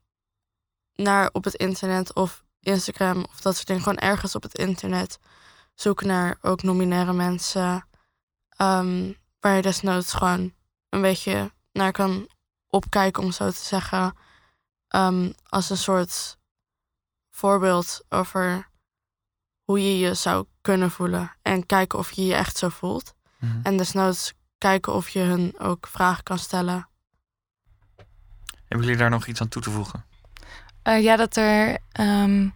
[0.95, 3.83] naar op het internet of Instagram of dat soort dingen.
[3.83, 5.19] Gewoon ergens op het internet
[5.75, 7.87] zoeken naar ook nominaire mensen.
[8.57, 10.53] Um, waar je desnoods gewoon
[10.89, 12.29] een beetje naar kan
[12.67, 14.17] opkijken, om zo te zeggen.
[14.95, 16.37] Um, als een soort
[17.31, 18.69] voorbeeld over
[19.63, 21.37] hoe je je zou kunnen voelen.
[21.41, 23.13] En kijken of je je echt zo voelt.
[23.39, 23.59] Mm -hmm.
[23.63, 26.89] En desnoods kijken of je hun ook vragen kan stellen.
[28.73, 30.03] Hebben jullie daar nog iets aan toe te voegen?
[30.83, 32.53] Uh, ja, dat er um,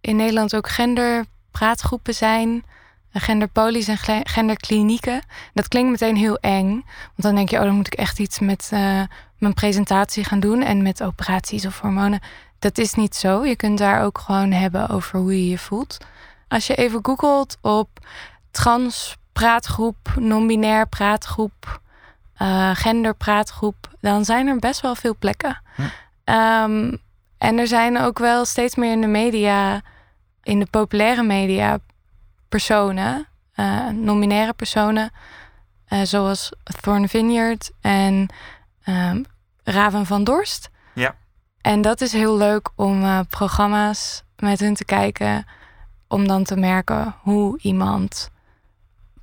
[0.00, 2.64] in Nederland ook genderpraatgroepen zijn.
[3.12, 5.22] Genderpolies en genderklinieken.
[5.54, 6.70] Dat klinkt meteen heel eng.
[7.06, 9.02] Want dan denk je, oh, dan moet ik echt iets met uh,
[9.38, 10.62] mijn presentatie gaan doen.
[10.62, 12.20] En met operaties of hormonen.
[12.58, 13.44] Dat is niet zo.
[13.44, 15.98] Je kunt daar ook gewoon hebben over hoe je je voelt.
[16.48, 17.88] Als je even googelt op
[18.50, 21.80] trans praatgroep, non-binair praatgroep,
[22.38, 25.62] uh, genderpraatgroep, dan zijn er best wel veel plekken.
[25.74, 25.82] Hm.
[26.34, 26.98] Um,
[27.38, 29.80] en er zijn ook wel steeds meer in de media,
[30.42, 31.78] in de populaire media,
[32.48, 35.10] personen, uh, non-binaire personen,
[35.88, 38.28] uh, zoals Thorn Vineyard en
[38.88, 39.24] um,
[39.64, 40.70] Raven van Dorst.
[40.92, 41.14] Ja.
[41.60, 45.46] En dat is heel leuk om programma's met hun te kijken,
[46.08, 48.30] om dan te merken hoe iemand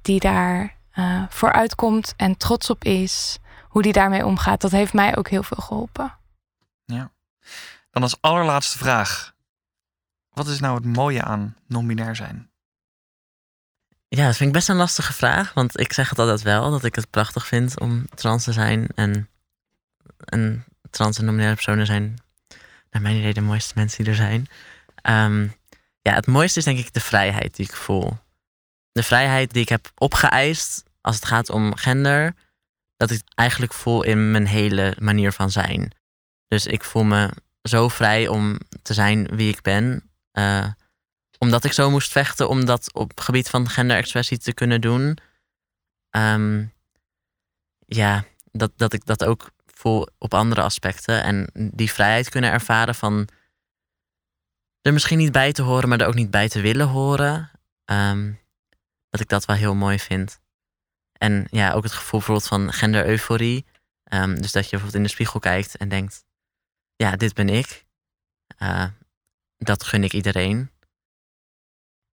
[0.01, 4.93] die daar uh, voor uitkomt en trots op is, hoe die daarmee omgaat, dat heeft
[4.93, 6.17] mij ook heel veel geholpen.
[6.85, 7.11] Ja.
[7.91, 9.33] Dan als allerlaatste vraag.
[10.29, 12.49] Wat is nou het mooie aan non-binair zijn?
[14.07, 15.53] Ja, dat vind ik best een lastige vraag.
[15.53, 18.87] Want ik zeg het altijd wel, dat ik het prachtig vind om trans te zijn.
[18.95, 19.29] En,
[20.25, 22.21] en trans en non-binaire personen zijn,
[22.89, 24.47] naar mijn idee, de mooiste mensen die er zijn.
[25.31, 25.55] Um,
[26.01, 28.17] ja, het mooiste is denk ik de vrijheid die ik voel
[28.93, 32.35] de vrijheid die ik heb opgeëist als het gaat om gender,
[32.97, 35.91] dat ik eigenlijk voel in mijn hele manier van zijn.
[36.47, 37.29] Dus ik voel me
[37.61, 40.11] zo vrij om te zijn wie ik ben.
[40.33, 40.67] Uh,
[41.37, 45.17] omdat ik zo moest vechten om dat op het gebied van genderexpressie te kunnen doen.
[46.15, 46.73] Um,
[47.85, 51.23] ja, dat, dat ik dat ook voel op andere aspecten.
[51.23, 53.27] En die vrijheid kunnen ervaren van
[54.81, 57.51] er misschien niet bij te horen, maar er ook niet bij te willen horen.
[57.85, 58.39] Um,
[59.13, 60.39] dat ik dat wel heel mooi vind.
[61.13, 63.65] En ja, ook het gevoel bijvoorbeeld van gender-euforie.
[64.13, 66.25] Um, dus dat je bijvoorbeeld in de spiegel kijkt en denkt:
[66.95, 67.85] ja, dit ben ik.
[68.59, 68.85] Uh,
[69.57, 70.71] dat gun ik iedereen.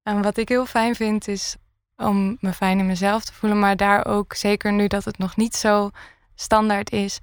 [0.03, 1.57] En wat ik heel fijn vind is
[1.97, 5.37] om me fijn in mezelf te voelen, maar daar ook zeker nu dat het nog
[5.37, 5.91] niet zo
[6.35, 7.19] standaard is,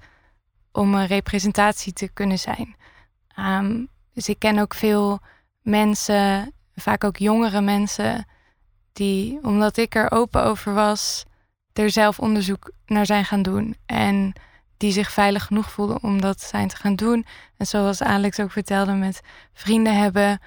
[0.72, 2.76] om een representatie te kunnen zijn.
[3.38, 5.20] Um, dus ik ken ook veel
[5.62, 8.26] mensen, vaak ook jongere mensen,
[8.98, 11.24] die, omdat ik er open over was,
[11.72, 13.76] er zelf onderzoek naar zijn gaan doen.
[13.86, 14.32] En
[14.76, 17.26] die zich veilig genoeg voelden om dat zijn te gaan doen.
[17.56, 19.20] En zoals Alex ook vertelde, met
[19.52, 20.40] vrienden hebben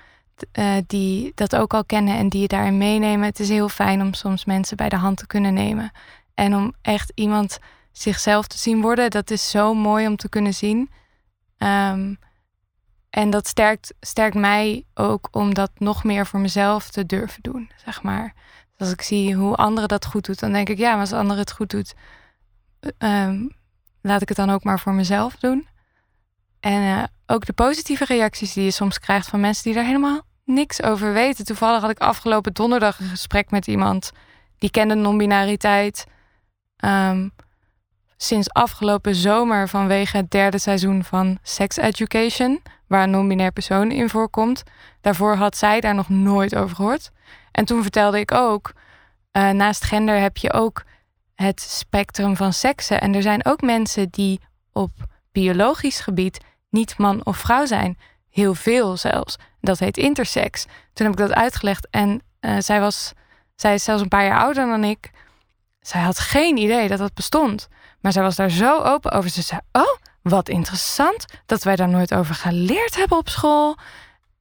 [0.59, 3.25] uh, die dat ook al kennen en die je daarin meenemen.
[3.25, 5.91] Het is heel fijn om soms mensen bij de hand te kunnen nemen.
[6.33, 7.59] En om echt iemand
[7.91, 10.89] zichzelf te zien worden, dat is zo mooi om te kunnen zien.
[11.57, 12.19] Um,
[13.12, 17.71] en dat sterkt, sterkt mij ook om dat nog meer voor mezelf te durven doen,
[17.86, 18.34] zeg maar.
[18.78, 21.13] Dus als ik zie hoe anderen dat goed doen, dan denk ik, ja, maar als
[21.13, 21.94] anderen het goed doet,
[22.98, 23.56] um,
[24.02, 25.67] laat ik het dan ook maar voor mezelf doen.
[26.60, 30.21] En uh, ook de positieve reacties die je soms krijgt van mensen die er helemaal
[30.46, 31.46] niks over weten.
[31.46, 34.12] Toevallig had ik afgelopen donderdag een gesprek met iemand
[34.58, 36.06] die kende non-binariteit.
[36.85, 37.31] Um,
[38.17, 42.62] sinds afgelopen zomer vanwege het derde seizoen van Sex Education,
[42.92, 44.63] waar een non-binair persoon in voorkomt.
[45.02, 47.12] Daarvoor had zij daar nog nooit over gehoord.
[47.52, 48.73] En toen vertelde ik ook,
[49.31, 50.83] uh, naast gender heb je ook
[51.35, 53.02] het spectrum van seksen.
[53.02, 54.39] En er zijn ook mensen die
[54.71, 54.92] op
[55.31, 56.39] biologisch gebied
[56.69, 57.98] niet man of vrouw zijn.
[58.29, 59.35] heel veel zelfs.
[59.62, 60.65] Dat heet intersex.
[60.94, 63.13] Toen heb ik dat uitgelegd en eh, zij, was,
[63.56, 65.12] zij is zelfs een paar jaar ouder dan ik.
[65.81, 67.67] Zij had geen idee dat dat bestond.
[68.00, 69.29] Maar zij was daar zo open over.
[69.29, 73.78] Ze zei: Oh, wat interessant dat wij daar nooit over geleerd hebben op school.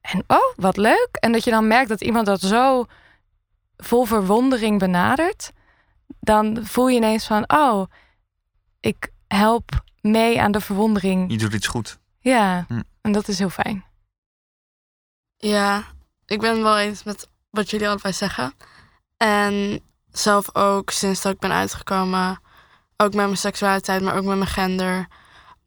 [0.01, 1.09] En oh, wat leuk.
[1.11, 2.85] En dat je dan merkt dat iemand dat zo
[3.77, 5.51] vol verwondering benadert.
[6.19, 7.85] Dan voel je ineens van: Oh,
[8.79, 11.31] ik help mee aan de verwondering.
[11.31, 11.99] Je doet iets goed.
[12.19, 12.81] Ja, Hm.
[13.01, 13.83] en dat is heel fijn.
[15.37, 15.83] Ja,
[16.25, 18.53] ik ben wel eens met wat jullie allebei zeggen.
[19.17, 22.41] En zelf ook sinds dat ik ben uitgekomen,
[22.97, 25.07] ook met mijn seksualiteit, maar ook met mijn gender,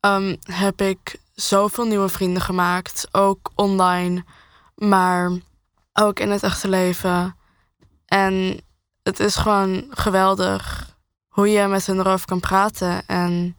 [0.05, 3.09] ehm, heb ik zoveel nieuwe vrienden gemaakt.
[3.13, 4.25] Ook online,
[4.75, 5.31] maar
[5.93, 7.37] ook in het echte leven.
[8.07, 8.61] En
[9.03, 10.93] het is gewoon geweldig
[11.29, 13.55] hoe je met hen erover kan praten en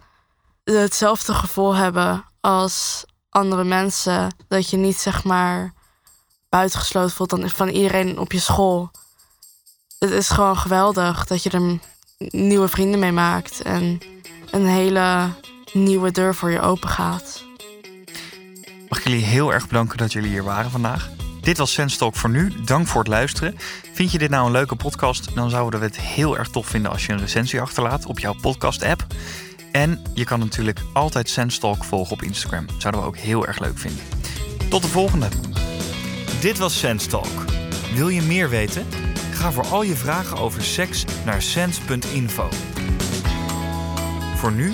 [0.64, 4.36] hetzelfde gevoel hebben als andere mensen.
[4.48, 5.74] Dat je niet zeg maar
[6.50, 8.92] buitengesloten voelt van iedereen op je school.
[10.00, 11.80] Het is gewoon geweldig dat je er
[12.18, 14.00] nieuwe vrienden mee maakt en
[14.52, 15.30] een hele
[15.76, 17.44] nieuwe deur voor je open gaat.
[18.90, 21.10] Mag ik jullie heel erg bedanken dat jullie hier waren vandaag.
[21.42, 22.54] Dit was Sense Talk voor nu.
[22.64, 23.56] Dank voor het luisteren.
[23.94, 25.36] Vind je dit nou een leuke podcast?
[25.36, 28.36] Dan zouden we het heel erg tof vinden als je een recensie achterlaat op jouw
[28.42, 29.06] podcast-app.
[29.72, 32.66] En je kan natuurlijk altijd Sense Talk volgen op Instagram.
[32.78, 34.04] Zouden we ook heel erg leuk vinden.
[34.70, 35.28] Tot de volgende.
[36.42, 37.46] Dit was Sense Talk.
[37.94, 38.86] Wil je meer weten?
[39.32, 42.50] Ga voor al je vragen over seks naar sense.info.
[44.36, 44.74] Voor nu,